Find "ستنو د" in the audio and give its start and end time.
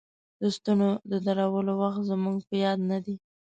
0.55-1.13